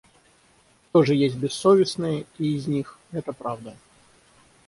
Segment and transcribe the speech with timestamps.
[0.93, 3.77] Тоже есть бессовестные и из них, это правда.